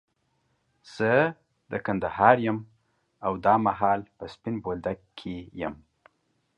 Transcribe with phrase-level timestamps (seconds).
[0.95, 1.11] زه
[1.71, 2.57] د کندهار يم،
[3.25, 5.75] او دا مهال په سپين بولدک کي يم.